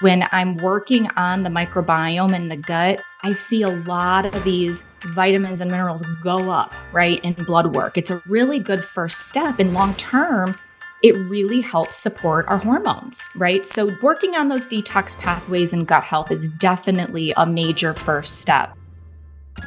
[0.00, 4.86] When I'm working on the microbiome in the gut, I see a lot of these
[5.06, 7.98] vitamins and minerals go up, right, in blood work.
[7.98, 9.58] It's a really good first step.
[9.58, 10.54] And long term,
[11.02, 13.66] it really helps support our hormones, right?
[13.66, 18.78] So, working on those detox pathways and gut health is definitely a major first step.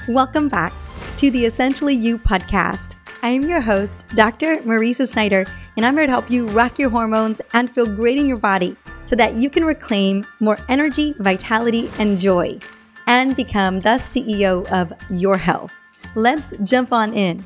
[0.08, 0.72] Welcome back
[1.18, 2.96] to the Essentially You podcast.
[3.22, 4.56] I am your host, Dr.
[4.60, 5.46] Mariza Snyder,
[5.76, 8.78] and I'm here to help you rock your hormones and feel great in your body
[9.12, 12.58] so that you can reclaim more energy, vitality, and joy
[13.08, 15.74] and become the CEO of your health.
[16.16, 17.46] Let's jump on in.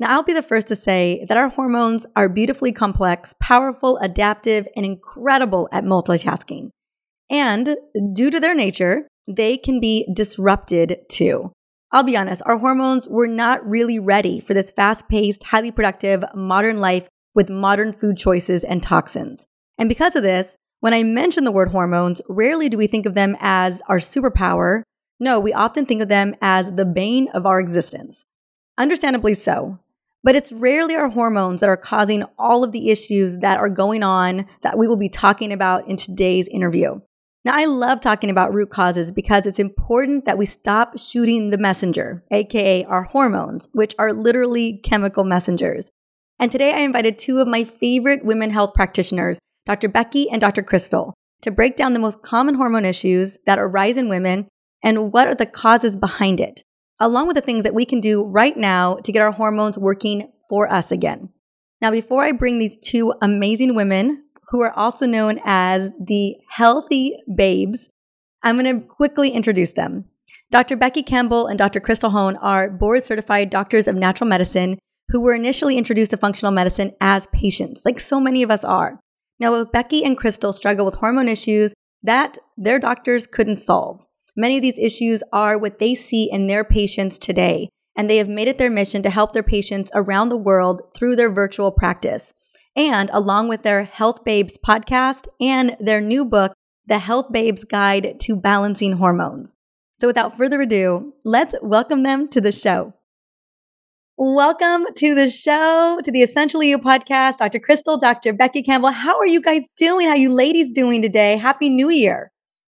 [0.00, 4.66] Now, I'll be the first to say that our hormones are beautifully complex, powerful, adaptive,
[4.74, 6.70] and incredible at multitasking.
[7.28, 7.76] And
[8.14, 11.52] due to their nature, they can be disrupted too.
[11.92, 16.24] I'll be honest, our hormones were not really ready for this fast paced, highly productive,
[16.34, 19.46] modern life with modern food choices and toxins.
[19.78, 23.14] And because of this, when I mention the word hormones, rarely do we think of
[23.14, 24.82] them as our superpower.
[25.18, 28.24] No, we often think of them as the bane of our existence.
[28.76, 29.78] Understandably so.
[30.22, 34.02] But it's rarely our hormones that are causing all of the issues that are going
[34.02, 37.00] on that we will be talking about in today's interview.
[37.44, 41.58] Now, I love talking about root causes because it's important that we stop shooting the
[41.58, 45.90] messenger, aka our hormones, which are literally chemical messengers.
[46.38, 49.88] And today I invited two of my favorite women health practitioners Dr.
[49.88, 50.62] Becky and Dr.
[50.62, 51.12] Krystal,
[51.42, 54.48] to break down the most common hormone issues that arise in women
[54.82, 56.62] and what are the causes behind it,
[57.00, 60.30] along with the things that we can do right now to get our hormones working
[60.48, 61.30] for us again.
[61.80, 67.16] Now, before I bring these two amazing women, who are also known as the Healthy
[67.34, 67.88] Babes,
[68.42, 70.04] I'm going to quickly introduce them.
[70.50, 70.76] Dr.
[70.76, 71.80] Becky Campbell and Dr.
[71.80, 76.52] Krystal Hohn are board certified doctors of natural medicine who were initially introduced to functional
[76.52, 79.00] medicine as patients, like so many of us are.
[79.40, 84.06] Now, both Becky and Krystal struggle with hormone issues that their doctors couldn't solve.
[84.36, 88.28] Many of these issues are what they see in their patients today, and they have
[88.28, 92.32] made it their mission to help their patients around the world through their virtual practice.
[92.76, 96.52] And along with their Health Babes podcast and their new book,
[96.86, 99.54] The Health Babes Guide to Balancing Hormones.
[100.00, 102.94] So without further ado, let's welcome them to the show.
[104.16, 107.38] Welcome to the show, to the Essentially You podcast.
[107.38, 107.58] Dr.
[107.58, 108.32] Krystal, Dr.
[108.32, 108.92] Becky Campbell.
[108.92, 110.06] How are you guys doing?
[110.06, 111.36] How you ladies doing today?
[111.36, 112.30] Happy New Year.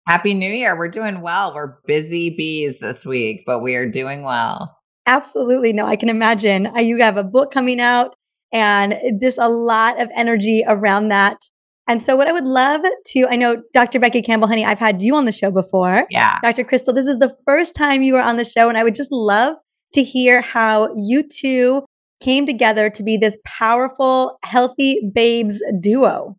[0.09, 0.79] Happy New Year.
[0.79, 1.55] We're doing well.
[1.55, 4.79] We're busy bees this week, but we are doing well.
[5.05, 5.75] Absolutely.
[5.75, 6.69] No, I can imagine.
[6.69, 8.17] Uh, you have a book coming out
[8.51, 11.37] and just a lot of energy around that.
[11.87, 14.01] And so, what I would love to, I know Dr.
[14.01, 16.07] Becky Campbell, honey, I've had you on the show before.
[16.09, 16.39] Yeah.
[16.43, 16.65] Dr.
[16.65, 19.13] Krystal, this is the first time you were on the show, and I would just
[19.13, 19.57] love
[19.95, 21.85] to hear how you two
[22.21, 26.37] came together to be this powerful, healthy babes duo.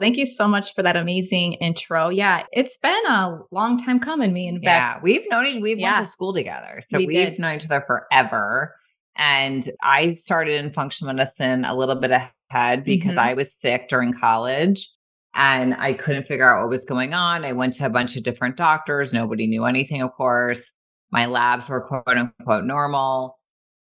[0.00, 2.08] Thank you so much for that amazing intro.
[2.08, 4.32] Yeah, it's been a long time coming.
[4.32, 4.66] Me and Beck.
[4.66, 5.60] Yeah, we've known each.
[5.60, 5.96] We've yeah.
[5.96, 8.74] went to school together, so we have known each other forever.
[9.16, 13.18] And I started in functional medicine a little bit ahead because mm-hmm.
[13.18, 14.88] I was sick during college
[15.34, 17.44] and I couldn't figure out what was going on.
[17.44, 19.12] I went to a bunch of different doctors.
[19.12, 20.72] Nobody knew anything, of course.
[21.10, 23.36] My labs were quote unquote normal.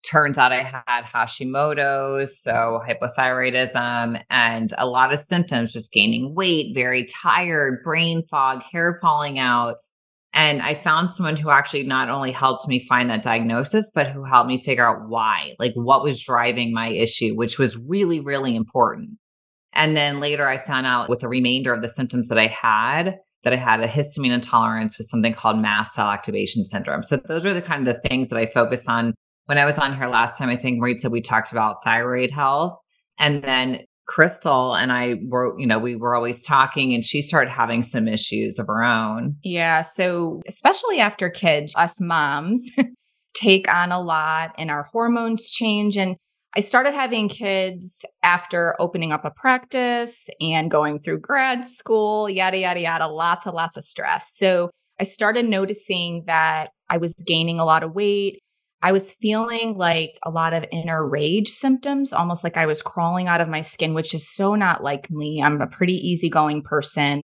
[0.04, 6.74] Turns out I had Hashimoto's, so hypothyroidism, and a lot of symptoms just gaining weight,
[6.74, 9.78] very tired, brain fog, hair falling out.
[10.34, 14.26] And I found someone who actually not only helped me find that diagnosis, but who
[14.26, 18.56] helped me figure out why, like what was driving my issue, which was really, really
[18.56, 19.12] important.
[19.74, 23.20] And then later I found out with the remainder of the symptoms that I had,
[23.44, 27.04] that I had a histamine intolerance with something called mast cell activation syndrome.
[27.04, 29.14] So those are the kind of the things that I focused on
[29.46, 30.50] when I was on here last time.
[30.50, 32.78] I think Marie said we talked about thyroid health.
[33.20, 37.52] And then Krystal and I were, you know, we were always talking and she started
[37.52, 39.38] having some issues of her own.
[39.44, 39.82] Yeah.
[39.82, 42.70] So, especially after kids, us moms
[43.34, 45.98] take on a lot and our hormones change.
[45.98, 46.18] And
[46.56, 52.60] I started having kids after opening up a practice and going through grad school, yada,
[52.60, 54.36] yada, yada, lots and lots of stress.
[54.38, 54.70] So
[55.00, 58.40] I started noticing that I was gaining a lot of weight.
[58.84, 63.28] I was feeling like a lot of inner rage symptoms, almost like I was crawling
[63.28, 65.42] out of my skin, which is so not like me.
[65.42, 67.22] I'm a pretty easygoing person.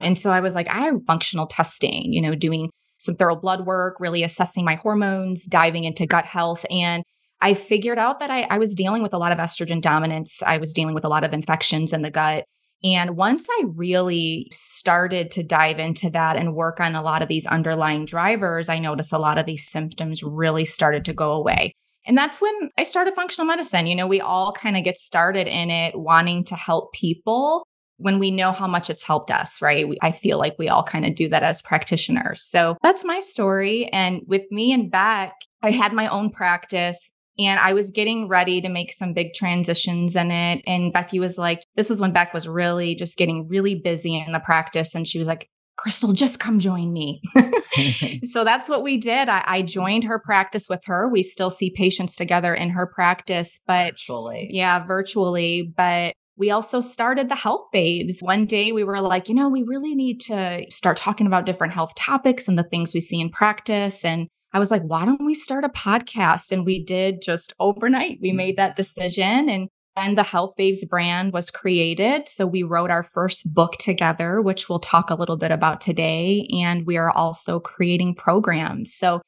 [0.00, 2.68] And so I was like, I am functional testing, you know, doing
[2.98, 6.66] some thorough blood work, really assessing my hormones, diving into gut health.
[6.68, 7.02] And
[7.40, 10.42] I figured out that I, I was dealing with a lot of estrogen dominance.
[10.42, 12.44] I was dealing with a lot of infections in the gut.
[12.84, 17.28] And once I really started to dive into that and work on a lot of
[17.28, 21.72] these underlying drivers, I noticed a lot of these symptoms really started to go away.
[22.06, 23.86] And that's when I started functional medicine.
[23.86, 27.64] You know, we all kind of get started in it wanting to help people.
[27.98, 29.88] when we know how much it's helped us, right?
[29.88, 32.44] We, I feel like we all kind of do that as practitioners.
[32.44, 33.86] So that's my story.
[33.86, 38.60] And with me and Beck, I had my own practice and I was getting ready
[38.60, 40.62] to make some big transitions in it.
[40.66, 44.32] And Becky was like, this is when Beck was really just getting really busy in
[44.32, 44.94] the practice.
[44.94, 45.48] And she was like,
[45.78, 47.22] Krystal, just come join me.
[48.24, 49.28] so that's what we did.
[49.28, 51.08] I, I, joined her practice with her.
[51.08, 54.48] We still see patients together in her practice, but virtually.
[54.50, 55.72] Yeah, virtually.
[55.76, 58.20] But we also started the health babes.
[58.20, 61.74] One day we were like, you know, we really need to start talking about different
[61.74, 64.04] health topics and the things we see in practice.
[64.04, 66.52] And I was like, why don't we start a podcast?
[66.52, 68.18] And we did just overnight.
[68.22, 68.36] We mm.
[68.36, 72.28] made that decision and then the Health Babes brand was created.
[72.28, 76.48] So we wrote our first book together, which we'll talk a little bit about today.
[76.62, 78.94] And we are also creating programs.
[78.94, 79.20] So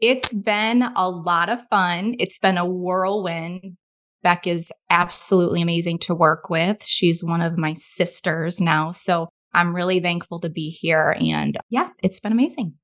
[0.00, 2.16] it's been a lot of fun.
[2.18, 3.76] It's been a whirlwind,
[4.26, 6.84] Beck is absolutely amazing to work with.
[6.84, 8.90] She's one of my sisters now.
[8.90, 11.16] So I'm really thankful to be here.
[11.20, 12.74] And yeah, it's been amazing.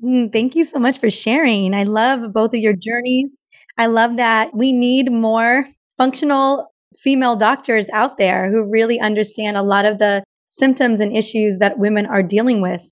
[0.00, 1.74] Mm, thank you so much for sharing.
[1.74, 3.32] I love both of your journeys.
[3.76, 5.66] I love that we need more
[5.96, 6.72] functional
[7.02, 11.78] female doctors out there who really understand a lot of the symptoms and issues that
[11.78, 12.82] women are dealing with.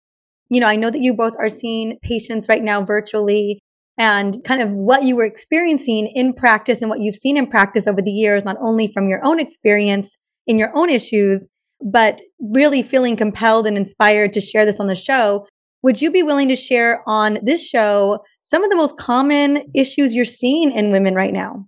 [0.48, 3.60] You know, I know that you both are seeing patients right now virtually
[3.98, 7.86] and kind of what you were experiencing in practice and what you've seen in practice
[7.86, 11.48] over the years, not only from your own experience in your own issues,
[11.82, 15.46] but really feeling compelled and inspired to share this on the show.
[15.82, 20.14] Would you be willing to share on this show some of the most common issues
[20.14, 21.66] you're seeing in women right now?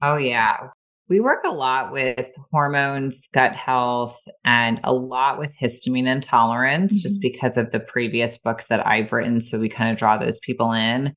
[0.00, 0.68] Oh, yeah.
[1.08, 7.02] We work a lot with hormones, gut health, and a lot with histamine intolerance, mm-hmm.
[7.02, 9.40] just because of the previous books that I've written.
[9.42, 11.14] So we kind of draw those people in.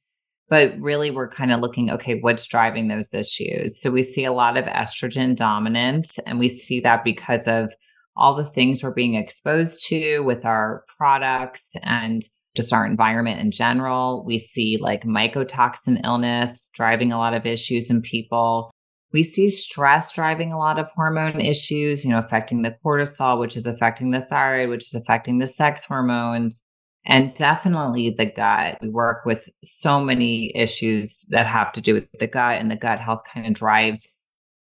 [0.50, 3.82] But really, we're kind of looking, okay, what's driving those issues?
[3.82, 7.74] So we see a lot of estrogen dominance, and we see that because of
[8.16, 12.24] all the things we're being exposed to with our products and
[12.56, 14.24] just our environment in general.
[14.26, 18.72] We see like mycotoxin illness driving a lot of issues in people.
[19.12, 23.58] We see stress driving a lot of hormone issues, you know, affecting the cortisol, which
[23.58, 26.66] is affecting the thyroid, which is affecting the sex hormones
[27.06, 28.78] and definitely the gut.
[28.82, 32.76] We work with so many issues that have to do with the gut, and the
[32.76, 34.16] gut health kind of drives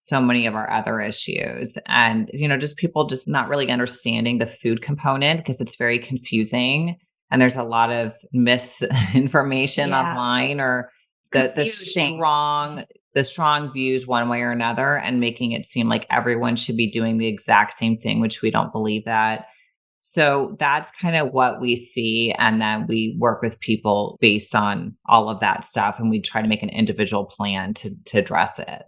[0.04, 1.78] so many of our other issues.
[1.86, 5.98] And, you know, just people just not really understanding the food component because it's very
[5.98, 6.98] confusing.
[7.30, 10.10] And there's a lot of misinformation yeah.
[10.10, 10.90] online or
[11.32, 12.84] the, the strong
[13.14, 16.90] the strong views one way or another and making it seem like everyone should be
[16.90, 19.46] doing the exact same thing, which we don't believe that.
[20.00, 22.34] So that's kind of what we see.
[22.36, 25.98] And then we work with people based on all of that stuff.
[25.98, 28.82] And we try to make an individual plan to, to address it.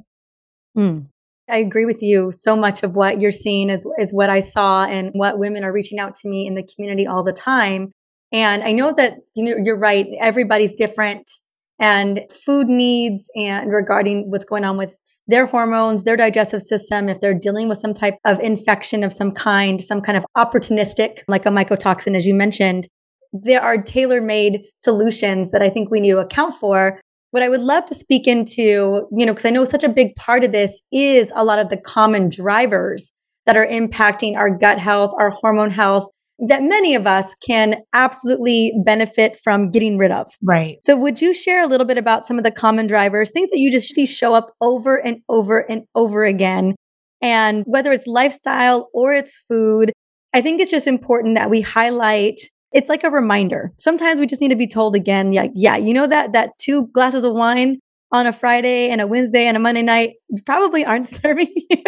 [0.76, 1.06] Mm.
[1.48, 2.32] I agree with you.
[2.32, 5.72] So much of what you're seeing is, is what I saw and what women are
[5.72, 7.92] reaching out to me in the community all the time.
[8.32, 10.06] And I know that you know you're right.
[10.20, 11.30] Everybody's different
[11.78, 14.96] and food needs and regarding what's going on with
[15.28, 19.32] their hormones, their digestive system, if they're dealing with some type of infection of some
[19.32, 22.86] kind, some kind of opportunistic, like a mycotoxin, as you mentioned,
[23.32, 27.00] there are tailor made solutions that I think we need to account for.
[27.30, 30.14] What I would love to speak into, you know, because I know such a big
[30.16, 33.12] part of this is a lot of the common drivers
[33.46, 36.08] that are impacting our gut health, our hormone health,
[36.38, 40.32] that many of us can absolutely benefit from getting rid of.
[40.42, 40.78] Right.
[40.82, 43.58] So, would you share a little bit about some of the common drivers, things that
[43.58, 46.74] you just see show up over and over and over again?
[47.22, 49.92] And whether it's lifestyle or it's food,
[50.34, 52.38] I think it's just important that we highlight
[52.72, 53.72] it's like a reminder.
[53.78, 56.88] Sometimes we just need to be told again, yeah, yeah, you know that that two
[56.88, 57.78] glasses of wine
[58.12, 61.82] on a Friday and a Wednesday and a Monday night probably aren't serving you.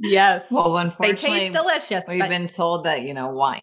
[0.00, 0.48] Yes.
[0.50, 2.04] Well, unfortunately, they taste delicious.
[2.08, 3.60] We've but- been told that, you know, wine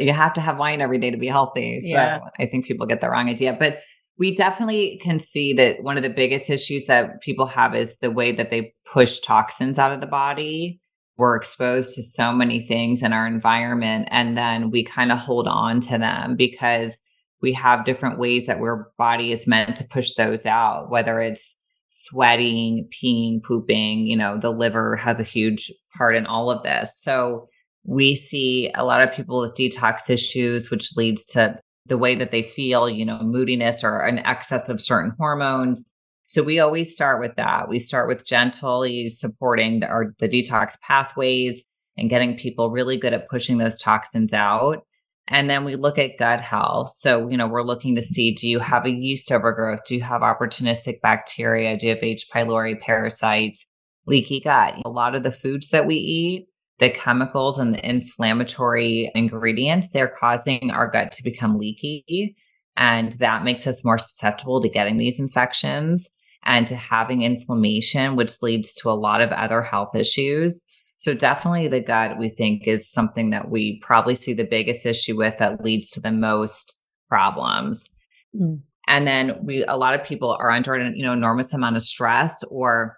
[0.00, 1.80] you have to have wine every day to be healthy.
[1.80, 2.20] So yeah.
[2.38, 3.56] I think people get the wrong idea.
[3.58, 3.80] But
[4.18, 8.10] we definitely can see that one of the biggest issues that people have is the
[8.10, 10.79] way that they push toxins out of the body.
[11.20, 15.46] We're exposed to so many things in our environment, and then we kind of hold
[15.46, 16.98] on to them because
[17.42, 21.58] we have different ways that our body is meant to push those out, whether it's
[21.90, 26.98] sweating, peeing, pooping, you know, the liver has a huge part in all of this.
[27.02, 27.48] So
[27.84, 32.30] we see a lot of people with detox issues, which leads to the way that
[32.30, 35.92] they feel, you know, moodiness or an excess of certain hormones.
[36.30, 37.68] So we always start with that.
[37.68, 41.64] We start with gently supporting the, our, the detox pathways
[41.98, 44.84] and getting people really good at pushing those toxins out.
[45.26, 46.90] And then we look at gut health.
[46.90, 49.80] So, you know, we're looking to see do you have a yeast overgrowth?
[49.84, 51.76] Do you have opportunistic bacteria?
[51.76, 52.28] Do you have H.
[52.32, 53.66] pylori parasites?
[54.06, 54.80] Leaky gut?
[54.84, 56.46] A lot of the foods that we eat
[56.78, 62.36] the chemicals and the inflammatory ingredients, they're causing our gut to become leaky.
[62.76, 66.08] And that makes us more susceptible to getting these infections
[66.44, 70.64] and to having inflammation, which leads to a lot of other health issues.
[70.96, 75.16] So, definitely the gut, we think, is something that we probably see the biggest issue
[75.16, 76.76] with that leads to the most
[77.08, 77.90] problems.
[78.38, 78.60] Mm.
[78.86, 81.82] And then we, a lot of people are under an you know enormous amount of
[81.82, 82.96] stress, or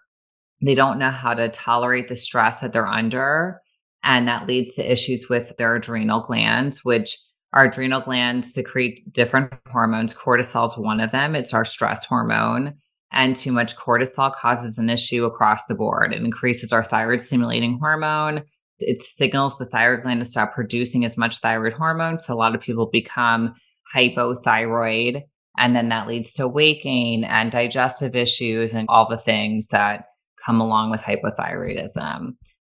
[0.61, 3.61] they don't know how to tolerate the stress that they're under,
[4.03, 7.19] and that leads to issues with their adrenal glands, which
[7.53, 10.15] our adrenal glands secrete different hormones.
[10.15, 11.37] Cortisol is one of them.
[11.37, 12.75] It's our stress hormone.
[13.13, 16.15] And too much cortisol causes an issue across the board.
[16.15, 18.43] It increases our thyroid stimulating hormone.
[18.79, 22.21] It signals the thyroid gland to stop producing as much thyroid hormone.
[22.21, 23.55] So a lot of people become
[23.95, 25.23] hypothyroid.
[25.59, 30.07] And then that leads to weight gain and digestive issues and all the things that
[30.45, 32.33] come along with hypothyroidism.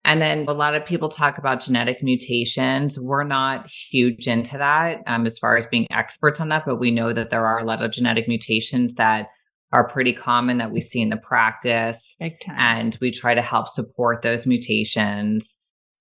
[0.06, 3.00] And then a lot of people talk about genetic mutations.
[3.00, 6.92] We're not huge into that um, as far as being experts on that, but we
[6.92, 9.28] know that there are a lot of genetic mutations that
[9.74, 12.16] are pretty common that we see in the practice.
[12.56, 15.58] And we try to help support those mutations.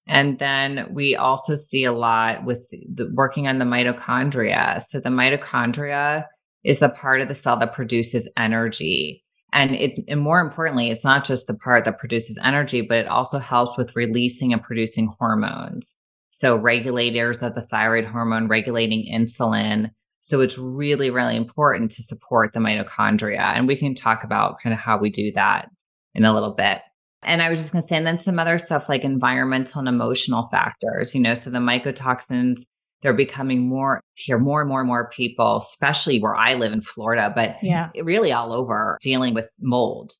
[0.06, 4.82] And then we also see a lot with the, working on the mitochondria.
[4.82, 6.26] So the mitochondria
[6.64, 9.24] is the part of the cell that produces energy.
[9.54, 13.08] And it, and more importantly, it's not just the part that produces energy, but it
[13.08, 15.96] also helps with releasing and producing hormones.
[16.30, 19.90] So regulators of the thyroid hormone, regulating insulin.
[20.22, 23.40] So it's really, really important to support the mitochondria.
[23.40, 25.68] And we can talk about kind of how we do that
[26.14, 26.80] in a little bit.
[27.24, 29.88] And I was just going to say, and then some other stuff like environmental and
[29.88, 32.62] emotional factors, you know, so the mycotoxins
[33.02, 36.80] they're becoming more here more and more and more people especially where i live in
[36.80, 40.12] florida but yeah really all over dealing with mold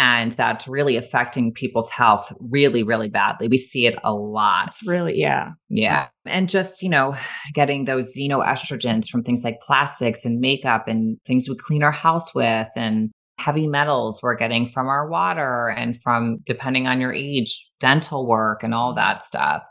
[0.00, 3.48] and that's really affecting people's health really really badly.
[3.48, 4.68] We see it a lot.
[4.68, 5.50] It's really yeah.
[5.68, 6.08] Yeah.
[6.24, 7.14] And just you know
[7.52, 12.34] getting those xenoestrogens from things like plastics and makeup and things we clean our house
[12.34, 17.70] with and heavy metals we're getting from our water and from depending on your age
[17.78, 19.62] dental work and all that stuff.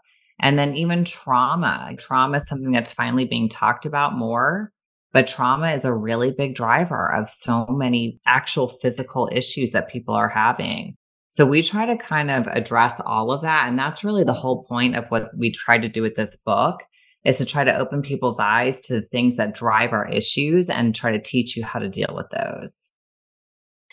[0.41, 1.93] And then even trauma.
[1.97, 4.71] Trauma is something that's finally being talked about more,
[5.11, 10.13] but trauma is a really big driver of so many actual physical issues that people
[10.13, 10.95] are having.
[11.31, 13.67] So we try to kind of address all of that.
[13.67, 16.83] And that's really the whole point of what we try to do with this book
[17.25, 20.95] is to try to open people's eyes to the things that drive our issues and
[20.95, 22.91] try to teach you how to deal with those.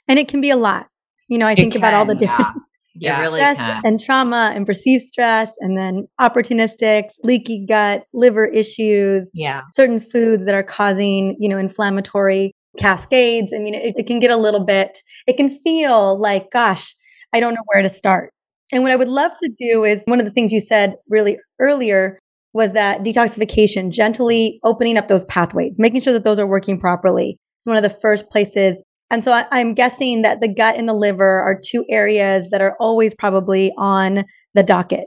[0.08, 0.88] And it can be a lot.
[1.28, 2.62] You know, I think about all the different yeah.
[2.98, 3.82] Yeah, really stress can.
[3.84, 10.44] and trauma and perceived stress, and then opportunistics, leaky gut, liver issues, yeah, certain foods
[10.44, 13.52] that are causing you know inflammatory cascades.
[13.54, 14.98] I mean, it, it can get a little bit.
[15.26, 16.94] It can feel like, gosh,
[17.32, 18.32] I don't know where to start.
[18.72, 21.38] And what I would love to do is one of the things you said really
[21.60, 22.18] earlier
[22.52, 27.38] was that detoxification, gently opening up those pathways, making sure that those are working properly.
[27.60, 30.88] It's one of the first places and so I, am guessing that the gut and
[30.88, 35.06] the liver are two areas that are always probably on the docket.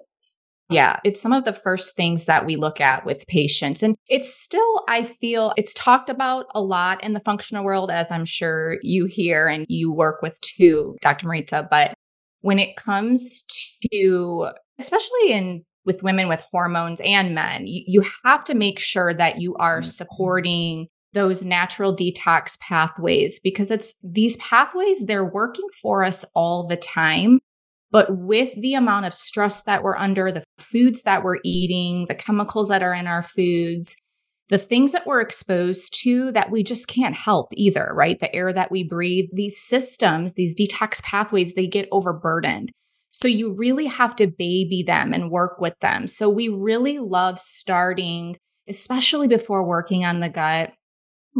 [0.69, 3.81] Yeah, it's some of the first things that we look at with patients.
[3.81, 8.11] And it's still, I feel, it's talked about a lot in the functional world, as
[8.11, 11.27] I'm sure you hear and you work with too, Dr.
[11.27, 11.67] Mariza.
[11.69, 11.95] But
[12.41, 13.43] when it comes
[13.91, 19.11] to, especially in with women with hormones and men, you, you have to make sure
[19.11, 19.85] that you are mm-hmm.
[19.85, 26.77] supporting those natural detox pathways because it's these pathways, they're working for us all the
[26.77, 27.39] time.
[27.91, 32.15] But with the amount of stress that we're under, the foods that we're eating, the
[32.15, 33.95] chemicals that are in our foods,
[34.49, 38.19] the things that we're exposed to that we just can't help either, right?
[38.19, 42.71] The air that we breathe, these systems, these detox pathways, they get overburdened.
[43.11, 46.07] So you really have to baby them and work with them.
[46.07, 48.37] So we really love starting,
[48.67, 50.73] especially before working on the gut,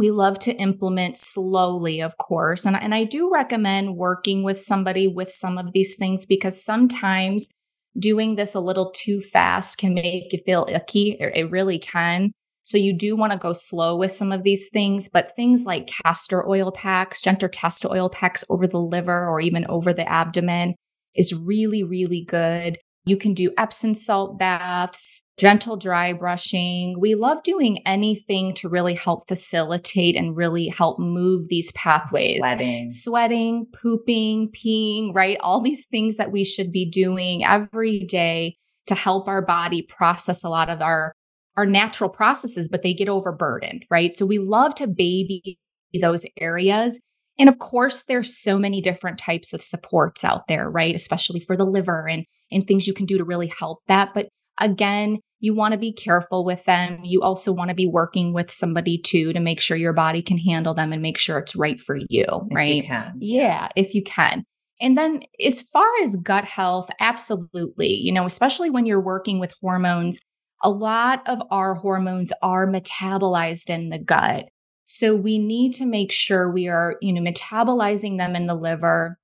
[0.00, 2.64] we love to implement slowly, of course.
[2.64, 7.50] And, and I do recommend working with somebody with some of these things because sometimes
[7.98, 11.18] doing this a little too fast can make you feel icky.
[11.20, 12.32] It really can.
[12.64, 15.92] So you do want to go slow with some of these things, but things like
[16.02, 20.76] castor oil packs, gentle castor oil packs over the liver or even over the abdomen
[21.14, 22.78] is really, really good.
[23.04, 27.00] You can do Epsom salt baths, gentle dry brushing.
[27.00, 32.38] We love doing anything to really help facilitate and really help move these pathways.
[32.38, 32.90] Sweating.
[32.90, 35.38] Sweating, pooping, peeing, right?
[35.40, 38.56] All these things that we should be doing every day
[38.86, 41.14] to help our body process a lot of our
[41.56, 44.14] our natural processes, but they get overburdened, right?
[44.14, 45.58] So we love to baby
[46.00, 47.00] those areas
[47.40, 50.94] And of course, there's so many different types of supports out there, right?
[50.94, 54.10] Especially for the liver and, and things you can do to really help that.
[54.14, 54.28] But
[54.60, 57.00] again, you want to be careful with them.
[57.02, 60.38] You also want to be working with somebody too to make sure your body can
[60.38, 62.76] handle them and make sure it's right for you, if right?
[62.76, 63.14] You can.
[63.18, 64.44] Yeah, if you can.
[64.80, 67.88] And then as far as gut health, absolutely.
[67.88, 70.20] You know, especially when you're working with hormones,
[70.62, 74.46] a lot of our hormones are metabolized in the gut.
[74.86, 79.18] So we need to make sure we are, you know, metabolizing them in the liver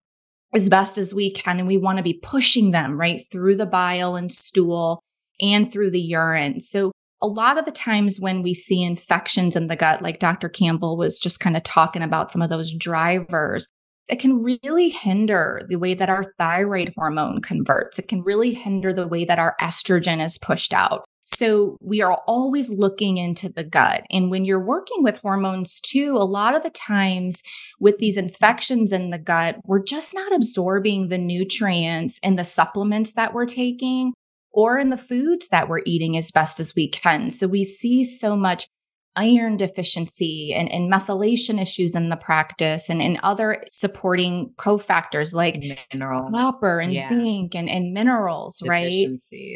[0.55, 1.59] as best as we can.
[1.59, 5.03] And we want to be pushing them right through the bile and stool
[5.41, 6.61] and through the urine.
[6.61, 10.49] So a lot of the times when we see infections in the gut, like Dr.
[10.49, 13.69] Campbell was just kind of talking about some of those drivers,
[14.09, 17.99] it can really hinder the way that our thyroid hormone converts.
[17.99, 21.05] It can really hinder the way that our estrogen is pushed out.
[21.25, 24.05] So we are always looking into the gut.
[24.11, 27.43] And when you're working with hormones too, a lot of the times
[27.81, 33.15] with these infections in the gut, we're just not absorbing the nutrients and the supplements
[33.15, 34.13] that we're taking
[34.57, 37.31] or in the foods that we're eating as best as we can.
[37.31, 38.67] So we see so much
[39.15, 45.63] iron deficiency and, and methylation issues in the practice and, and other supporting cofactors like
[45.93, 47.09] mineral copper and yeah.
[47.09, 49.09] zinc and, and minerals, right?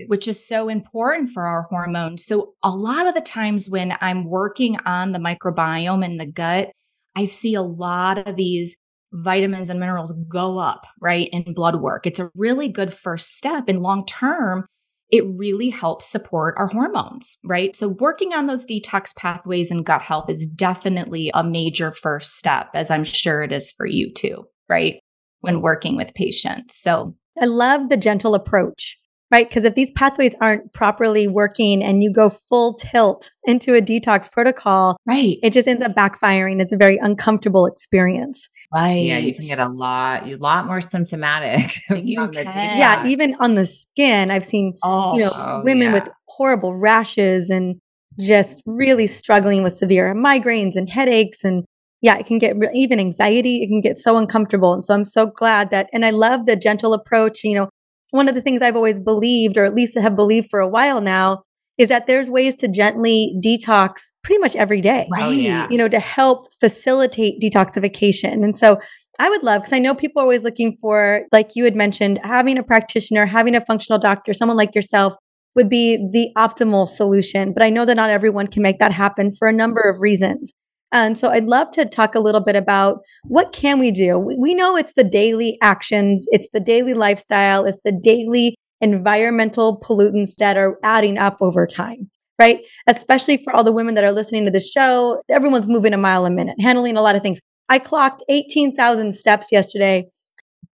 [0.06, 2.24] Which is so important for our hormones.
[2.24, 6.70] So a lot of the times when I'm working on the microbiome and the gut,
[7.16, 8.78] I see a lot of these
[9.12, 12.06] vitamins and minerals go up, right, in blood work.
[12.06, 13.64] It's a really good first step.
[13.68, 14.66] And long term,
[15.10, 17.74] it really helps support our hormones, right?
[17.74, 22.68] So, working on those detox pathways and gut health is definitely a major first step,
[22.74, 25.00] as I'm sure it is for you too, right?
[25.40, 26.76] When working with patients.
[26.76, 28.99] So, I love the gentle approach
[29.30, 29.48] right?
[29.48, 34.30] Because if these pathways aren't properly working and you go full tilt into a detox
[34.30, 36.60] protocol, right, it just ends up backfiring.
[36.60, 38.48] It's a very uncomfortable experience.
[38.74, 39.06] Right.
[39.06, 41.76] Yeah, you can get a lot, a lot more symptomatic.
[41.90, 42.44] you can.
[42.44, 45.94] Yeah, even on the skin, I've seen oh, you know oh, women yeah.
[45.94, 47.80] with horrible rashes and
[48.18, 51.64] just really struggling with severe migraines and headaches and
[52.02, 53.62] yeah, it can get re- even anxiety.
[53.62, 54.72] It can get so uncomfortable.
[54.72, 57.44] And so I'm so glad that, and I love the gentle approach.
[57.44, 57.68] You know,
[58.10, 61.00] one of the things I've always believed, or at least have believed for a while
[61.00, 61.42] now,
[61.78, 65.08] is that there's ways to gently detox pretty much every day.
[65.14, 65.24] Oh, right.
[65.24, 65.66] Oh, yeah.
[65.70, 68.44] You know, to help facilitate detoxification.
[68.44, 68.78] And so
[69.18, 72.20] I would love, because I know people are always looking for, like you had mentioned,
[72.22, 75.14] having a practitioner, having a functional doctor, someone like yourself
[75.54, 77.52] would be the optimal solution.
[77.52, 80.52] But I know that not everyone can make that happen for a number of reasons.
[80.92, 84.18] And so I'd love to talk a little bit about what can we do?
[84.18, 90.34] We know it's the daily actions, it's the daily lifestyle, it's the daily environmental pollutants
[90.38, 92.60] that are adding up over time, right?
[92.86, 96.26] Especially for all the women that are listening to the show, everyone's moving a mile
[96.26, 97.38] a minute, handling a lot of things.
[97.68, 100.06] I clocked 18,000 steps yesterday.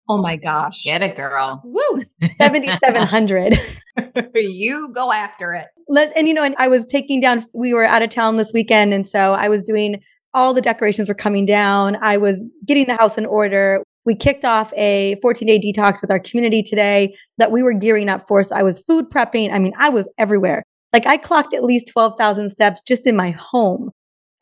[0.09, 0.85] Oh my gosh.
[0.85, 1.63] Get it, girl.
[1.65, 2.03] Woo.
[2.41, 3.59] 7,700.
[4.35, 5.67] you go after it.
[5.89, 8.53] Let, and you know, and I was taking down, we were out of town this
[8.53, 8.93] weekend.
[8.93, 10.03] And so I was doing
[10.35, 11.97] all the decorations were coming down.
[12.03, 13.83] I was getting the house in order.
[14.05, 18.09] We kicked off a 14 day detox with our community today that we were gearing
[18.09, 18.43] up for.
[18.45, 19.53] So I was food prepping.
[19.53, 20.65] I mean, I was everywhere.
[20.93, 23.91] Like I clocked at least 12,000 steps just in my home.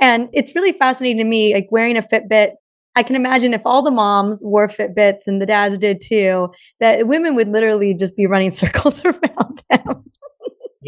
[0.00, 2.52] And it's really fascinating to me, like wearing a Fitbit,
[2.94, 6.48] I can imagine if all the moms wore Fitbits and the dads did too,
[6.80, 10.04] that women would literally just be running circles around them.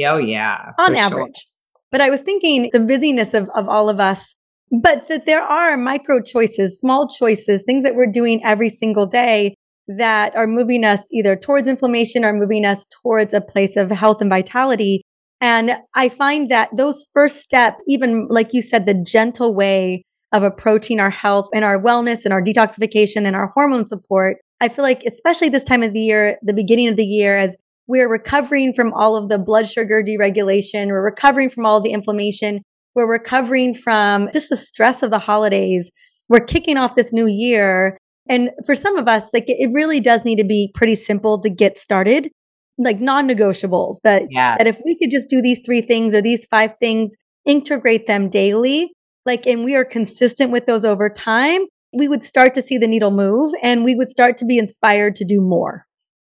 [0.05, 0.73] oh, yeah.
[0.79, 1.37] On average.
[1.37, 1.51] Sure.
[1.91, 4.35] But I was thinking the busyness of, of all of us,
[4.71, 9.55] but that there are micro choices, small choices, things that we're doing every single day
[9.87, 14.21] that are moving us either towards inflammation or moving us towards a place of health
[14.21, 15.03] and vitality.
[15.41, 20.43] And I find that those first step, even like you said, the gentle way of
[20.43, 24.39] approaching our health and our wellness and our detoxification and our hormone support.
[24.61, 27.57] I feel like, especially this time of the year, the beginning of the year, as
[27.87, 32.63] we're recovering from all of the blood sugar deregulation, we're recovering from all the inflammation,
[32.97, 35.91] we're recovering from just the stress of the holidays.
[36.29, 37.97] We're kicking off this new year.
[38.29, 41.51] And for some of us, like it really does need to be pretty simple to
[41.51, 42.31] get started,
[42.79, 44.57] like non-negotiables that, yeah.
[44.59, 48.31] that if we could just do these three things or these five things, integrate them
[48.31, 48.94] daily,
[49.27, 52.89] like, and we are consistent with those over time, we would start to see the
[52.89, 55.87] needle move and we would start to be inspired to do more.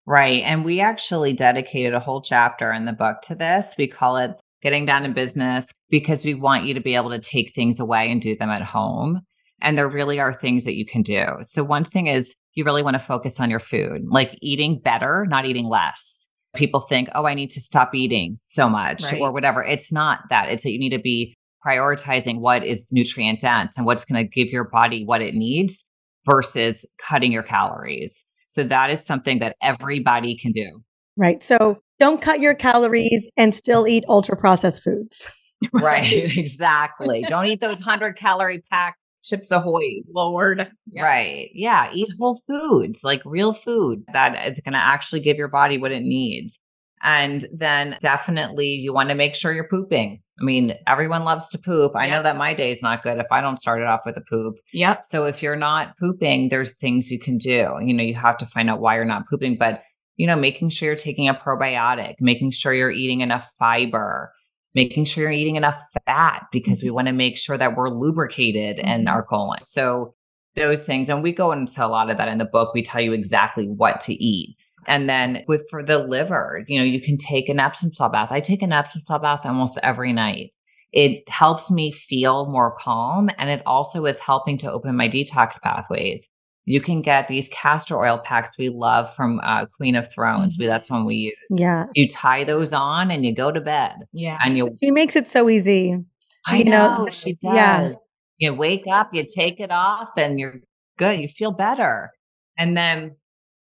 [0.04, 0.42] Right.
[0.42, 3.74] And we actually dedicated a whole chapter in the book to this.
[3.78, 7.20] We call it Getting Down to Business because we want you to be able to
[7.20, 9.20] take things away and do them at home.
[9.60, 11.24] And there really are things that you can do.
[11.42, 15.24] So, one thing is you really want to focus on your food, like eating better,
[15.28, 16.26] not eating less.
[16.56, 19.20] People think, oh, I need to stop eating so much right.
[19.20, 19.62] or whatever.
[19.62, 20.48] It's not that.
[20.48, 24.28] It's that you need to be prioritizing what is nutrient dense and what's going to
[24.28, 25.84] give your body what it needs
[26.24, 28.24] versus cutting your calories.
[28.46, 30.82] So that is something that everybody can do.
[31.16, 31.42] Right.
[31.42, 35.26] So don't cut your calories and still eat ultra processed foods.
[35.72, 36.12] right.
[36.12, 37.24] Exactly.
[37.28, 40.10] don't eat those 100 calorie pack chips ahoy's.
[40.14, 40.68] Lord.
[40.90, 41.04] Yes.
[41.04, 41.50] Right.
[41.54, 41.90] Yeah.
[41.92, 45.92] Eat whole foods, like real food that is going to actually give your body what
[45.92, 46.58] it needs.
[47.02, 50.21] And then definitely you want to make sure you're pooping.
[50.40, 51.92] I mean, everyone loves to poop.
[51.94, 54.16] I know that my day is not good if I don't start it off with
[54.16, 54.56] a poop.
[54.72, 55.04] Yep.
[55.04, 57.76] So if you're not pooping, there's things you can do.
[57.80, 59.82] You know, you have to find out why you're not pooping, but
[60.16, 64.32] you know, making sure you're taking a probiotic, making sure you're eating enough fiber,
[64.74, 66.86] making sure you're eating enough fat because mm-hmm.
[66.86, 68.88] we want to make sure that we're lubricated mm-hmm.
[68.88, 69.60] in our colon.
[69.60, 70.14] So
[70.54, 72.74] those things, and we go into a lot of that in the book.
[72.74, 74.56] We tell you exactly what to eat.
[74.86, 78.32] And then with for the liver, you know, you can take an Epsom salt bath.
[78.32, 80.52] I take an Epsom salt bath almost every night.
[80.92, 85.60] It helps me feel more calm and it also is helping to open my detox
[85.62, 86.28] pathways.
[86.64, 90.56] You can get these castor oil packs we love from uh, Queen of Thrones.
[90.58, 91.34] We, that's one we use.
[91.50, 91.86] Yeah.
[91.94, 93.94] You tie those on and you go to bed.
[94.12, 94.38] Yeah.
[94.44, 94.76] And you.
[94.80, 95.98] She makes it so easy.
[96.46, 97.54] I you know, know she does.
[97.54, 97.92] Yeah.
[98.38, 100.60] You wake up, you take it off, and you're
[100.98, 101.20] good.
[101.20, 102.10] You feel better.
[102.58, 103.16] And then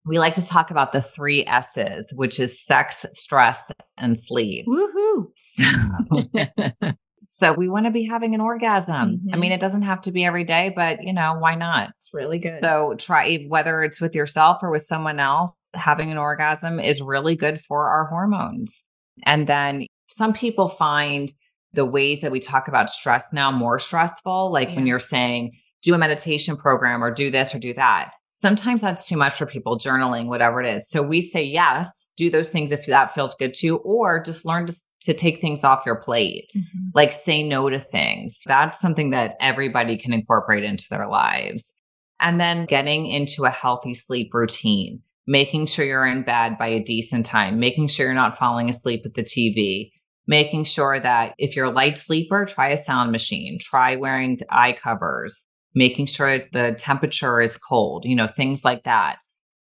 [0.09, 4.65] we like to talk about the three S's, which is sex, stress, and sleep.
[4.67, 5.27] Woohoo.
[5.35, 6.93] So,
[7.27, 8.95] so we want to be having an orgasm.
[8.95, 9.33] Mm-hmm.
[9.33, 9.57] I mean, mm-hmm.
[9.57, 11.91] it doesn't have to be every day, but you know, why not?
[11.99, 12.59] It's really good.
[12.63, 17.35] So try whether it's with yourself or with someone else, having an orgasm is really
[17.35, 18.85] good for our hormones.
[19.27, 21.31] And then some people find
[21.73, 24.75] the ways that we talk about stress now more stressful, like yeah.
[24.75, 25.51] when you're saying,
[25.83, 29.45] do a meditation program or do this or do that sometimes that's too much for
[29.45, 30.89] people journaling whatever it is.
[30.89, 34.45] So we say yes do those things if that feels good to you or just
[34.45, 36.49] learn to, to take things off your plate.
[36.55, 36.89] Mm-hmm.
[36.93, 38.41] like say no to things.
[38.45, 41.75] That's something that everybody can incorporate into their lives.
[42.19, 46.83] And then getting into a healthy sleep routine making sure you're in bed by a
[46.83, 49.91] decent time making sure you're not falling asleep with the tv
[50.27, 54.73] making sure that if you're a light sleeper try a sound machine try wearing eye
[54.73, 59.17] covers making sure the temperature is cold, you know, things like that.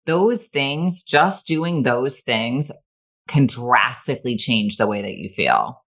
[0.06, 2.72] Those things, just doing those things
[3.28, 5.84] can drastically change the way that you feel.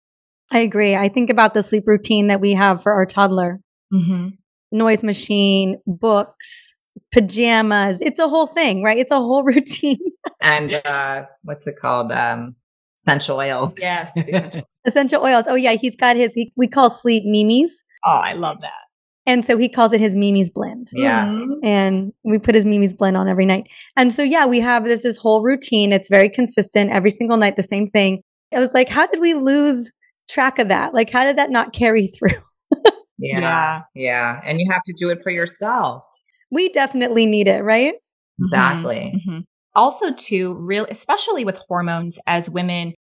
[0.51, 0.95] I agree.
[0.95, 3.61] I think about the sleep routine that we have for our toddler
[3.93, 4.29] mm-hmm.
[4.71, 6.75] noise machine, books,
[7.13, 8.01] pajamas.
[8.01, 8.99] It's a whole thing, right?
[8.99, 9.99] It's a whole routine.
[10.41, 12.13] and uh, what's it called?
[12.13, 12.57] Um,
[13.01, 13.75] essential oil.
[13.79, 14.17] Yes.
[14.85, 15.47] essential oils.
[15.49, 15.73] Oh, yeah.
[15.73, 17.83] He's got his, he, we call sleep mimis.
[18.05, 18.84] Oh, I love that.
[19.27, 20.91] And so he calls it his Mimi's blend.
[20.93, 21.27] Yeah.
[21.27, 21.65] Mm-hmm.
[21.65, 23.69] And we put his Mimi's blend on every night.
[23.97, 25.93] And so, yeah, we have this, this whole routine.
[25.93, 28.23] It's very consistent every single night, the same thing.
[28.55, 29.91] I was like, how did we lose
[30.29, 30.93] track of that?
[30.93, 32.43] Like, how did that not carry through?
[33.19, 33.81] yeah, yeah.
[33.95, 34.41] Yeah.
[34.45, 36.05] And you have to do it for yourself.
[36.51, 37.95] We definitely need it, right?
[38.39, 39.15] Exactly.
[39.17, 39.41] Mm-hmm.
[39.75, 42.95] Also, too, real, especially with hormones as women,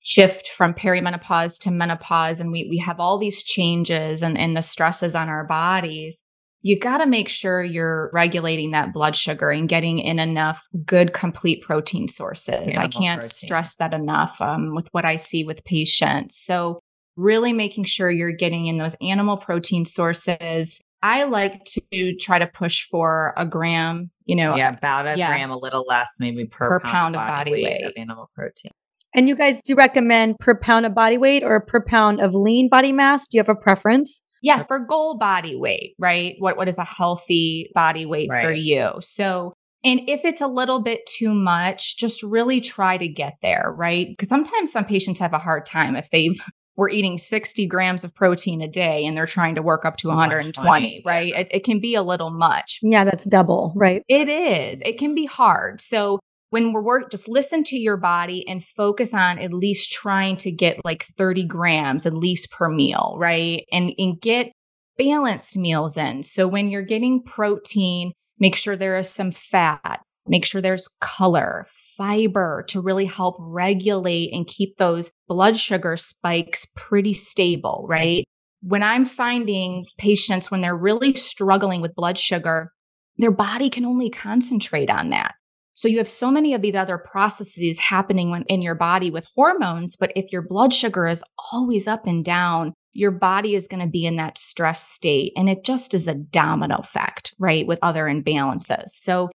[0.00, 4.62] shift from perimenopause to menopause and we, we have all these changes and, and the
[4.62, 6.22] stresses on our bodies
[6.60, 11.12] you got to make sure you're regulating that blood sugar and getting in enough good
[11.12, 12.54] complete protein sources.
[12.54, 13.30] Animal i can't protein.
[13.30, 16.36] stress that enough um, with what i see with patients.
[16.36, 16.80] So
[17.16, 20.80] really making sure you're getting in those animal protein sources.
[21.00, 25.28] I like to try to push for a gram you know yeah about a yeah,
[25.28, 28.30] gram a little less maybe per, per pound, pound, of body, weight, weight of animal
[28.34, 28.72] protein
[29.14, 32.68] and you guys do recommend per pound of body weight or per pound of lean
[32.68, 33.26] body mass?
[33.28, 34.20] Do you have a preference?
[34.42, 36.36] Yeah, for goal body weight, right?
[36.38, 38.44] What what is a healthy body weight right.
[38.44, 38.92] for you?
[39.00, 43.72] So and if it's a little bit too much, just really try to get there,
[43.76, 44.06] right?
[44.08, 46.38] Because sometimes some patients have a hard time if they've
[46.76, 50.08] were eating 60 grams of protein a day and they're trying to work up to
[50.08, 51.34] 120, right?
[51.34, 52.78] It, it, can be a little much.
[52.82, 54.04] Yeah, that's double, right?
[54.06, 54.80] It is.
[54.82, 55.80] It can be hard.
[55.80, 60.36] So when we're work, just listen to your body and focus on at least trying
[60.38, 63.64] to get like 30 grams at least per meal, right?
[63.70, 64.52] And, and get
[64.96, 66.22] balanced meals in.
[66.22, 71.66] So when you're getting protein, make sure there is some fat, make sure there's color,
[71.68, 78.24] fiber to really help regulate and keep those blood sugar spikes pretty stable, right?
[78.60, 82.72] When I'm finding patients when they're really struggling with blood sugar,
[83.18, 85.34] their body can only concentrate on that.
[85.78, 89.96] So you have so many of these other processes happening in your body with hormones.
[89.96, 93.88] But if your blood sugar is always up and down, your body is going to
[93.88, 95.34] be in that stress state.
[95.36, 97.64] And it just is a domino effect, right?
[97.64, 98.88] With other imbalances.
[98.88, 99.30] So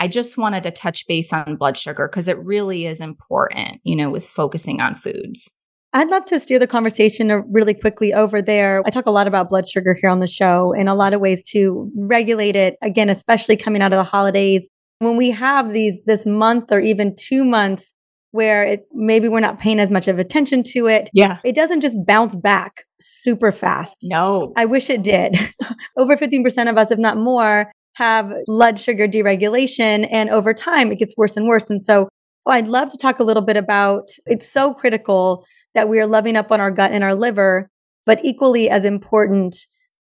[0.00, 3.94] I just wanted to touch base on blood sugar because it really is important, you
[3.94, 5.48] know, with focusing on foods.
[5.92, 8.82] I'd love to steer the conversation really quickly over there.
[8.84, 11.20] I talk a lot about blood sugar here on the show in a lot of
[11.20, 12.74] ways to regulate it.
[12.82, 14.68] Again, especially coming out of the holidays
[15.02, 17.94] when we have these, this month or even two months
[18.32, 21.10] where it, maybe we're not paying as much of attention to it.
[21.12, 21.38] Yeah.
[21.44, 23.98] It doesn't just bounce back super fast.
[24.02, 24.52] No.
[24.56, 25.36] I wish it did.
[25.96, 30.08] over 15% of us, if not more, have blood sugar deregulation.
[30.10, 31.68] And over time, it gets worse and worse.
[31.68, 32.08] And so
[32.46, 36.06] oh, I'd love to talk a little bit about it's so critical that we are
[36.06, 37.70] loving up on our gut and our liver,
[38.06, 39.56] but equally as important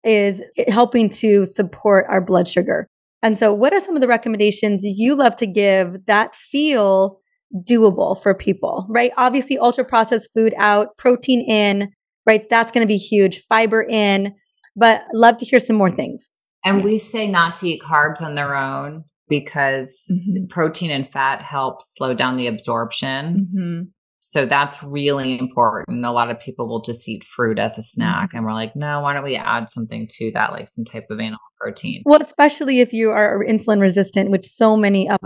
[0.04, 2.88] is helping to support our blood sugar.
[3.22, 7.20] And so, what are some of the recommendations you love to give that feel
[7.68, 9.12] doable for people, right?
[9.18, 11.92] Obviously, ultra processed food out, protein in,
[12.26, 12.50] right?
[12.50, 14.36] That's going to be huge, fiber in,
[14.76, 16.30] but love to hear some more things.
[16.64, 20.46] And we say not to eat carbs on their own because mm-hmm.
[20.50, 23.48] protein and fat help slow down the absorption.
[23.54, 23.82] Mm-hmm.
[24.30, 26.06] So that's really important.
[26.06, 28.28] A lot of people will just eat fruit as a snack.
[28.28, 28.38] Mm-hmm.
[28.38, 31.20] And we're like, no, why don't we add something to that, like some type of
[31.20, 32.04] animal protein?
[32.06, 35.18] Well, especially if you are insulin resistant, which so many of,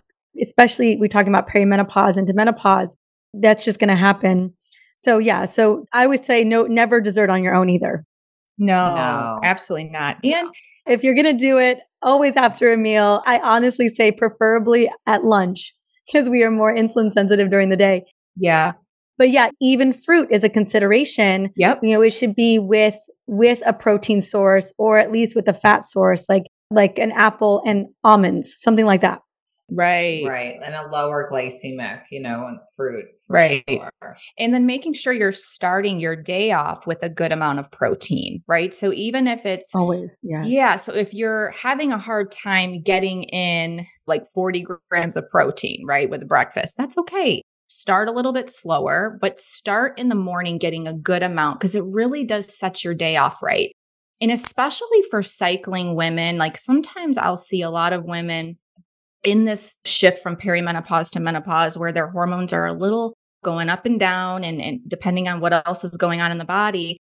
[0.41, 2.95] especially we're talking about perimenopause into menopause,
[3.33, 4.53] that's just going to happen.
[4.99, 8.05] So yeah, so I would say no, never dessert on your own either.
[8.57, 9.39] No, no.
[9.43, 10.23] absolutely not.
[10.23, 10.47] And
[10.87, 13.21] if you're going to do it, always after a meal.
[13.25, 18.05] I honestly say preferably at lunch because we are more insulin sensitive during the day.
[18.37, 18.73] Yeah.
[19.17, 21.51] But yeah, even fruit is a consideration.
[21.55, 21.79] Yep.
[21.83, 22.95] You know, it should be with
[23.25, 27.61] with a protein source or at least with a fat source like like an apple
[27.65, 29.21] and almonds, something like that.
[29.71, 30.23] Right.
[30.27, 30.59] Right.
[30.63, 33.05] And a lower glycemic, you know, fruit.
[33.29, 33.63] Right.
[33.67, 34.17] Sure.
[34.37, 38.43] And then making sure you're starting your day off with a good amount of protein,
[38.47, 38.73] right?
[38.73, 40.43] So even if it's always, yeah.
[40.45, 40.75] Yeah.
[40.75, 46.09] So if you're having a hard time getting in like 40 grams of protein, right,
[46.09, 47.41] with breakfast, that's okay.
[47.73, 51.75] Start a little bit slower, but start in the morning getting a good amount because
[51.75, 53.73] it really does set your day off right.
[54.21, 58.57] And especially for cycling women, like sometimes I'll see a lot of women
[59.23, 63.85] in this shift from perimenopause to menopause where their hormones are a little going up
[63.85, 66.99] and down and, and depending on what else is going on in the body.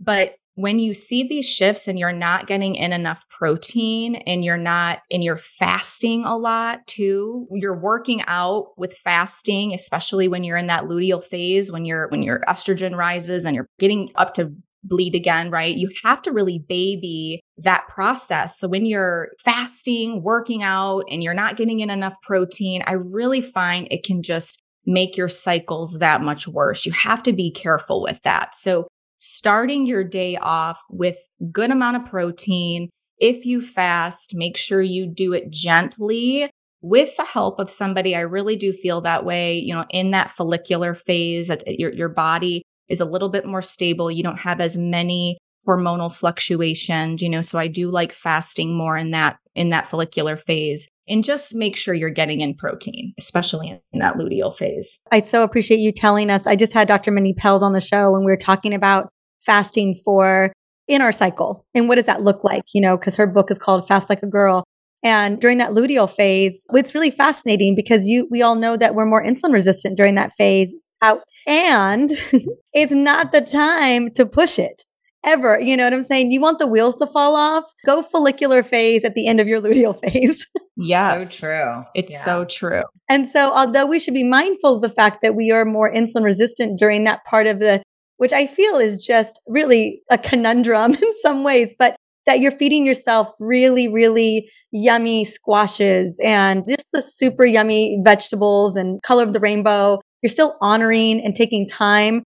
[0.00, 4.56] But when you see these shifts and you're not getting in enough protein and you're
[4.56, 10.56] not and you're fasting a lot too you're working out with fasting especially when you're
[10.56, 14.52] in that luteal phase when you're when your estrogen rises and you're getting up to
[14.84, 15.74] bleed again, right?
[15.74, 18.58] You have to really baby that process.
[18.58, 23.40] So when you're fasting, working out, and you're not getting in enough protein, I really
[23.40, 26.84] find it can just make your cycles that much worse.
[26.84, 28.54] You have to be careful with that.
[28.54, 28.86] So
[29.18, 31.16] starting your day off with
[31.52, 36.50] good amount of protein, if you fast, make sure you do it gently
[36.82, 38.14] with the help of somebody.
[38.14, 42.62] I really do feel that way, you know, in that follicular phase, your, your body
[42.88, 44.10] is a little bit more stable.
[44.10, 48.96] You don't have as many hormonal fluctuations, you know, so I do like fasting more
[48.96, 53.80] in that in that follicular phase and just make sure you're getting in protein, especially
[53.92, 55.00] in that luteal phase.
[55.12, 56.46] I so appreciate you telling us.
[56.46, 57.12] I just had Dr.
[57.12, 59.10] Mindy Pelz on the show and we were talking about
[59.46, 60.52] fasting for
[60.88, 63.58] in our cycle and what does that look like, you know, because her book is
[63.58, 64.64] called Fast Like a Girl.
[65.02, 69.06] And during that luteal phase, it's really fascinating because you we all know that we're
[69.06, 72.10] more insulin resistant during that phase out and
[72.72, 74.84] it's not the time to push it
[75.24, 75.60] ever.
[75.60, 76.30] You know what I'm saying?
[76.30, 77.64] You want the wheels to fall off?
[77.84, 80.46] Go follicular phase at the end of your luteal phase.
[80.76, 81.84] Yeah, So true.
[81.94, 82.24] It's yeah.
[82.24, 82.82] so true.
[83.08, 86.24] And so, although we should be mindful of the fact that we are more insulin
[86.24, 87.82] resistant during that part of the,
[88.16, 92.86] which I feel is just really a conundrum in some ways, but that you're feeding
[92.86, 99.40] yourself really, really yummy squashes and just the super yummy vegetables and color of the
[99.40, 102.24] rainbow you're still honoring and taking time.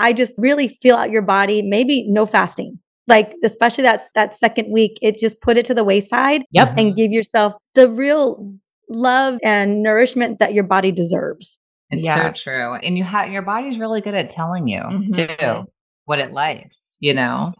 [0.00, 2.78] I just really feel out your body, maybe no fasting.
[3.06, 6.74] Like especially that that second week, it just put it to the wayside yep.
[6.76, 8.54] and give yourself the real
[8.88, 11.58] love and nourishment that your body deserves.
[11.90, 12.40] It's yes.
[12.40, 12.74] so true.
[12.74, 15.08] And you have your body's really good at telling you mm-hmm.
[15.08, 15.66] too
[16.04, 17.52] what it likes, you know?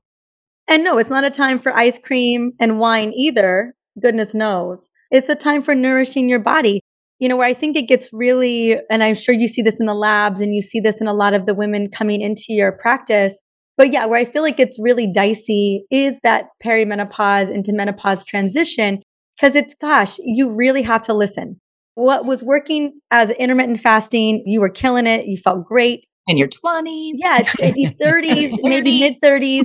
[0.68, 3.74] And no, it's not a time for ice cream and wine either.
[4.00, 4.88] Goodness knows.
[5.11, 6.81] It's a time for nourishing your body
[7.20, 9.87] you know, where I think it gets really, and I'm sure you see this in
[9.87, 12.72] the labs and you see this in a lot of the women coming into your
[12.72, 13.38] practice.
[13.76, 19.02] But yeah, where I feel like it's really dicey is that perimenopause into menopause transition.
[19.38, 21.61] Cause it's, gosh, you really have to listen.
[21.94, 25.26] What was working as intermittent fasting, you were killing it.
[25.26, 26.06] You felt great.
[26.26, 27.12] In your 20s.
[27.14, 29.64] Yeah, 30s, maybe mid 30s.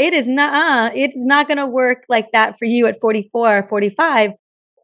[0.00, 3.58] it is not, uh, it's not going to work like that for you at 44
[3.58, 4.32] or 45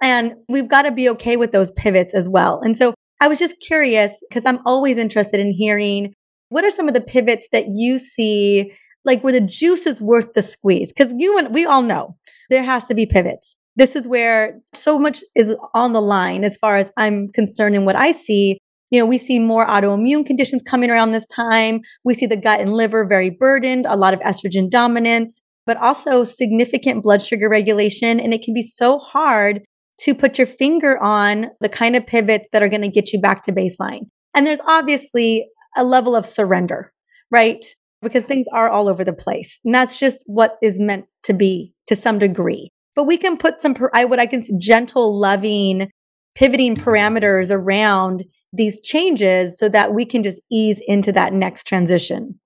[0.05, 2.61] and we've got to be okay with those pivots as well.
[2.63, 6.13] And so I was just curious because I'm always interested in hearing
[6.51, 8.73] What are some of the pivots that you see,
[9.05, 10.93] like where the juice is worth the squeeze?
[10.93, 12.17] Because you and we all know
[12.51, 13.57] there has to be pivots.
[13.77, 17.87] This is where so much is on the line as far as I'm concerned and
[17.87, 18.59] what I see.
[18.91, 21.81] You know, we see more autoimmune conditions coming around this time.
[22.05, 26.23] We see the gut and liver very burdened, a lot of estrogen dominance, but also
[26.23, 28.21] significant blood sugar regulation.
[28.21, 29.63] And it can be so hard
[30.01, 33.21] to put your finger on the kind of pivots that are going to get you
[33.21, 34.07] back to baseline.
[34.35, 36.93] And there's obviously a level of surrender,
[37.31, 37.65] right?
[38.03, 39.61] Because things are all over the place.
[39.65, 42.71] And that's just what is meant to be to some degree.
[42.95, 45.91] But we can put some, I would, I can gentle, loving,
[46.35, 52.39] pivoting parameters around these changes so that we can just ease into that next transition.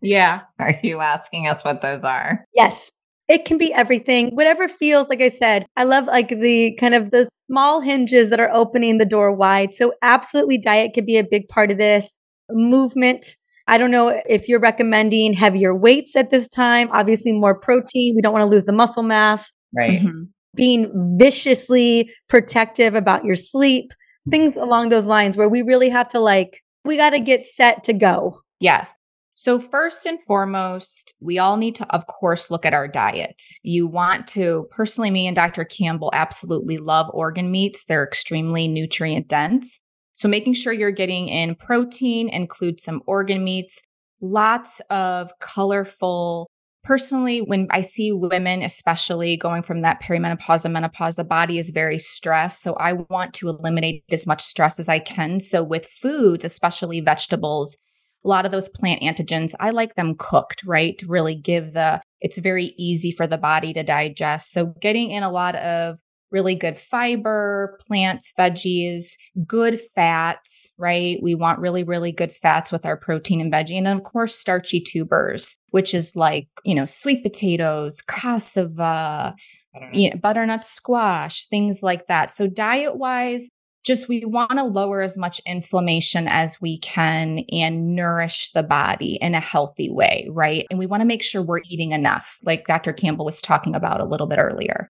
[0.00, 0.40] Yeah.
[0.58, 2.44] Are you asking us what those are?
[2.54, 2.90] Yes.
[3.32, 5.64] It can be everything, whatever feels like I said.
[5.74, 9.72] I love like the kind of the small hinges that are opening the door wide.
[9.72, 12.18] So absolutely diet could be a big part of this.
[12.50, 13.38] Movement.
[13.66, 18.14] I don't know if you're recommending heavier weights at this time, obviously more protein.
[18.14, 19.50] We don't want to lose the muscle mass.
[19.74, 20.00] Right.
[20.00, 20.24] Mm-hmm.
[20.54, 23.92] Being viciously protective about your sleep,
[24.28, 27.82] things along those lines where we really have to like, we got to get set
[27.84, 28.42] to go.
[28.60, 28.94] Yes.
[29.34, 33.58] So, first and foremost, we all need to, of course, look at our diets.
[33.62, 35.64] You want to, personally, me and Dr.
[35.64, 37.84] Campbell absolutely love organ meats.
[37.84, 39.80] They're extremely nutrient dense.
[40.14, 43.82] So, making sure you're getting in protein, include some organ meats,
[44.20, 46.50] lots of colorful.
[46.84, 51.70] Personally, when I see women, especially going from that perimenopause and menopause, the body is
[51.70, 52.60] very stressed.
[52.60, 55.40] So, I want to eliminate as much stress as I can.
[55.40, 57.78] So, with foods, especially vegetables,
[58.24, 60.96] a lot of those plant antigens, I like them cooked, right?
[60.98, 64.52] To really give the, it's very easy for the body to digest.
[64.52, 65.98] So getting in a lot of
[66.32, 71.18] really good fiber, plants, veggies, good fats, right?
[71.22, 73.76] We want really, really good fats with our protein and veggie.
[73.76, 79.34] And then, of course, starchy tubers, which is like, you know, sweet potatoes, cassava,
[79.74, 82.30] butternut, you know, butternut squash, things like that.
[82.30, 83.50] So, diet wise,
[83.84, 89.18] just we want to lower as much inflammation as we can and nourish the body
[89.20, 90.66] in a healthy way, right?
[90.70, 92.92] And we want to make sure we're eating enough, like Dr.
[92.92, 94.88] Campbell was talking about a little bit earlier.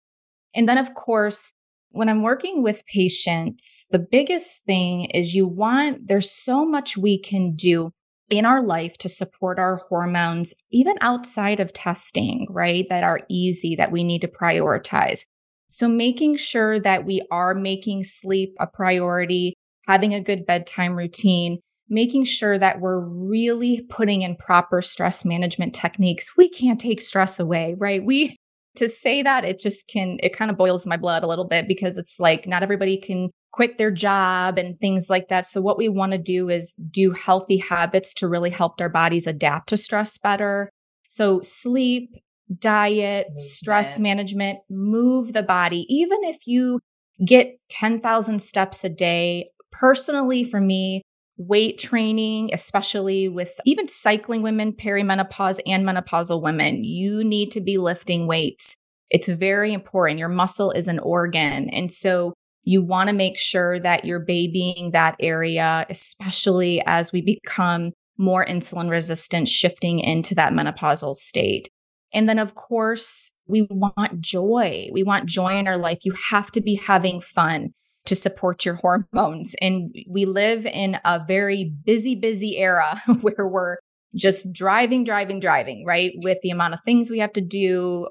[0.55, 1.53] And then, of course,
[1.91, 7.19] when I'm working with patients, the biggest thing is you want, there's so much we
[7.19, 7.93] can do
[8.29, 12.87] in our life to support our hormones, even outside of testing, right?
[12.89, 15.25] That are easy that we need to prioritize.
[15.71, 19.55] So making sure that we are making sleep a priority,
[19.87, 25.75] having a good bedtime routine, making sure that we're really putting in proper stress management
[25.75, 26.37] techniques.
[26.37, 28.05] We can't take stress away, right?
[28.05, 28.37] We
[28.77, 31.67] to say that it just can it kind of boils my blood a little bit
[31.67, 35.47] because it's like not everybody can quit their job and things like that.
[35.47, 39.27] So what we want to do is do healthy habits to really help our bodies
[39.27, 40.71] adapt to stress better.
[41.09, 42.15] So sleep,
[42.59, 43.43] diet, movement.
[43.43, 45.87] stress management, move the body.
[45.89, 46.81] Even if you
[47.25, 51.03] get 10,000 steps a day, personally for me,
[51.37, 57.79] weight training, especially with even cycling women, perimenopause and menopausal women, you need to be
[57.79, 58.77] lifting weights.
[59.11, 60.19] It's very important.
[60.19, 61.71] Your muscle is an organ.
[61.71, 67.23] And so you want to make sure that you're babying that area, especially as we
[67.23, 71.71] become more insulin resistant, shifting into that menopausal state.
[72.13, 74.89] And then, of course, we want joy.
[74.93, 76.05] We want joy in our life.
[76.05, 77.73] You have to be having fun
[78.07, 79.55] to support your hormones.
[79.61, 83.77] And we live in a very busy, busy era where we're
[84.15, 86.13] just driving, driving, driving, right?
[86.25, 88.09] With the amount of things we have to do,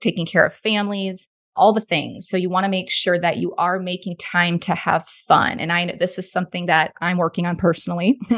[0.00, 2.28] taking care of families, all the things.
[2.28, 5.60] So you want to make sure that you are making time to have fun.
[5.60, 8.18] And I know this is something that I'm working on personally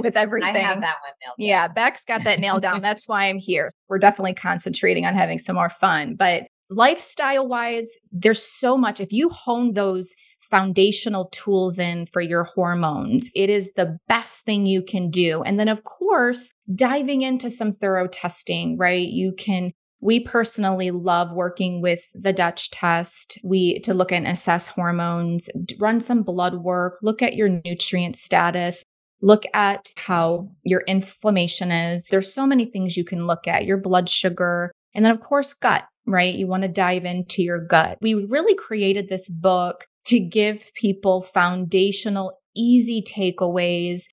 [0.00, 0.56] with everything.
[0.56, 1.46] I have that one nailed down.
[1.46, 2.80] Yeah, Beck's got that nailed down.
[2.80, 3.70] That's why I'm here.
[3.88, 6.16] We're definitely concentrating on having some more fun.
[6.16, 9.00] But lifestyle wise, there's so much.
[9.00, 10.14] If you hone those
[10.50, 13.30] foundational tools in for your hormones.
[13.34, 15.42] It is the best thing you can do.
[15.42, 19.06] And then, of course, diving into some thorough testing, right?
[19.06, 23.38] You can we personally love working with the Dutch test.
[23.42, 28.84] We to look and assess hormones, run some blood work, look at your nutrient status,
[29.20, 32.08] look at how your inflammation is.
[32.08, 35.52] There's so many things you can look at, your blood sugar, and then of course
[35.52, 36.34] gut, right?
[36.34, 37.98] You want to dive into your gut.
[38.00, 44.06] We really created this book to give people foundational easy takeaways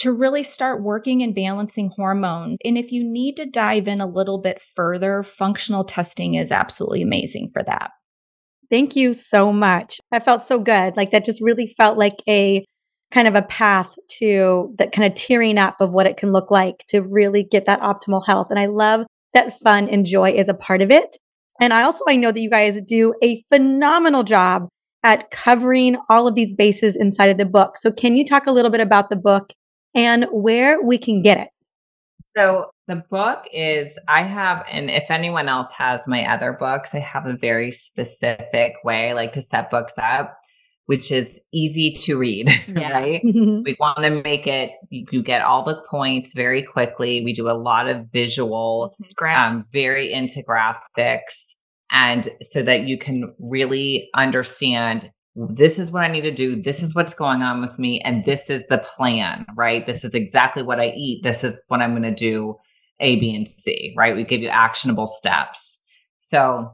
[0.00, 2.56] to really start working and balancing hormones.
[2.64, 7.02] And if you need to dive in a little bit further, functional testing is absolutely
[7.02, 7.90] amazing for that.
[8.70, 10.00] Thank you so much.
[10.10, 10.96] I felt so good.
[10.96, 12.64] Like that just really felt like a
[13.10, 16.50] kind of a path to that kind of tearing up of what it can look
[16.50, 18.46] like to really get that optimal health.
[18.50, 21.16] And I love that fun and joy is a part of it.
[21.60, 24.68] And I also, I know that you guys do a phenomenal job
[25.02, 27.76] at covering all of these bases inside of the book.
[27.76, 29.52] So can you talk a little bit about the book
[29.94, 31.48] and where we can get it?
[32.36, 36.98] So the book is, I have, and if anyone else has my other books, I
[36.98, 40.40] have a very specific way I like to set books up
[40.90, 42.90] which is easy to read, yeah.
[42.90, 43.20] right?
[43.22, 47.24] we want to make it, you, you, get all the points very quickly.
[47.24, 49.54] We do a lot of visual, mm-hmm.
[49.54, 51.54] um, very into graphics.
[51.92, 56.60] And so that you can really understand this is what I need to do.
[56.60, 58.00] This is what's going on with me.
[58.00, 59.86] And this is the plan, right?
[59.86, 61.22] This is exactly what I eat.
[61.22, 62.56] This is what I'm going to do
[62.98, 64.16] A, B, and C, right?
[64.16, 65.82] We give you actionable steps.
[66.18, 66.72] So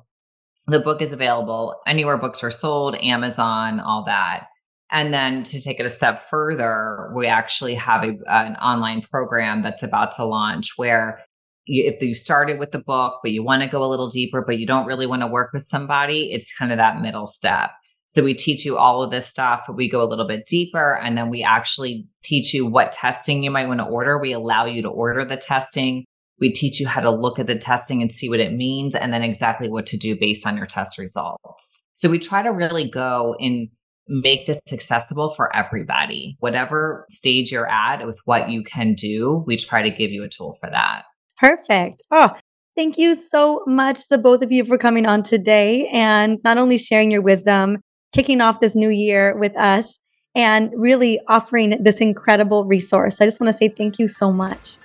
[0.66, 4.46] the book is available anywhere books are sold, Amazon, all that.
[4.90, 9.62] And then to take it a step further, we actually have a, an online program
[9.62, 11.20] that's about to launch where
[11.66, 14.58] if you started with the book, but you want to go a little deeper, but
[14.58, 17.70] you don't really want to work with somebody, it's kind of that middle step.
[18.08, 20.96] So we teach you all of this stuff, but we go a little bit deeper
[20.96, 24.18] and then we actually teach you what testing you might want to order.
[24.18, 26.04] We allow you to order the testing.
[26.40, 29.12] We teach you how to look at the testing and see what it means and
[29.12, 31.84] then exactly what to do based on your test results.
[31.94, 33.68] So we try to really go and
[34.08, 36.36] make this accessible for everybody.
[36.40, 40.28] Whatever stage you're at with what you can do, we try to give you a
[40.28, 41.02] tool for that.
[41.38, 42.02] Perfect.
[42.10, 42.30] Oh,
[42.76, 46.78] thank you so much, the both of you, for coming on today and not only
[46.78, 47.78] sharing your wisdom,
[48.16, 50.00] kicking off this new year with us,
[50.34, 53.20] and really offering this incredible resource.
[53.20, 54.76] I just want to say thank you so much.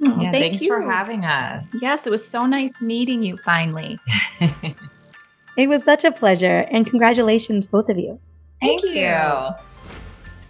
[0.00, 0.68] Oh, yeah, thank thanks you.
[0.68, 1.76] for having us.
[1.82, 3.98] Yes, it was so nice meeting you finally.
[5.56, 6.66] it was such a pleasure.
[6.70, 8.20] And congratulations, both of you.
[8.60, 9.00] Thank, thank you.
[9.00, 9.54] you.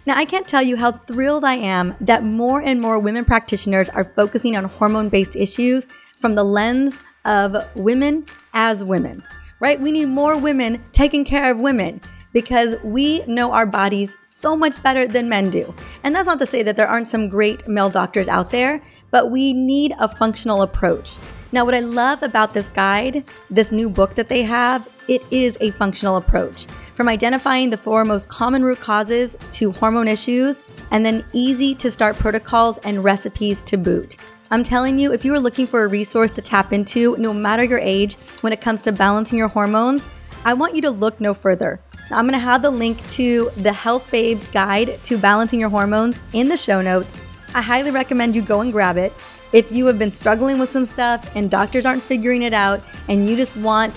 [0.05, 3.89] Now, I can't tell you how thrilled I am that more and more women practitioners
[3.89, 5.85] are focusing on hormone based issues
[6.19, 9.23] from the lens of women as women,
[9.59, 9.79] right?
[9.79, 12.01] We need more women taking care of women
[12.31, 15.73] because we know our bodies so much better than men do.
[16.03, 18.81] And that's not to say that there aren't some great male doctors out there,
[19.11, 21.17] but we need a functional approach.
[21.51, 25.57] Now, what I love about this guide, this new book that they have, it is
[25.59, 26.67] a functional approach.
[26.95, 30.59] From identifying the four most common root causes to hormone issues,
[30.91, 34.17] and then easy to start protocols and recipes to boot.
[34.51, 37.63] I'm telling you, if you are looking for a resource to tap into, no matter
[37.63, 40.03] your age, when it comes to balancing your hormones,
[40.43, 41.79] I want you to look no further.
[42.09, 46.47] I'm gonna have the link to the Health Babes Guide to Balancing Your Hormones in
[46.47, 47.15] the show notes.
[47.53, 49.13] I highly recommend you go and grab it.
[49.53, 53.29] If you have been struggling with some stuff and doctors aren't figuring it out and
[53.29, 53.93] you just want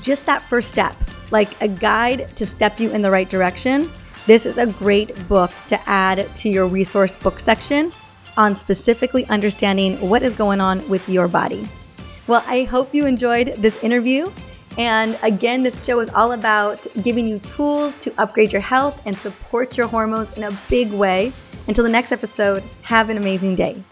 [0.00, 0.94] just that first step,
[1.32, 3.90] like a guide to step you in the right direction,
[4.28, 7.90] this is a great book to add to your resource book section
[8.36, 11.68] on specifically understanding what is going on with your body.
[12.26, 14.30] Well, I hope you enjoyed this interview.
[14.78, 19.16] And again, this show is all about giving you tools to upgrade your health and
[19.16, 21.32] support your hormones in a big way.
[21.66, 23.82] Until the next episode, have an amazing day.